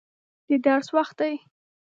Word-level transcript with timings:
د 0.47 0.49
درس 0.65 0.87
وخت 0.97 1.15
دی. 1.21 1.33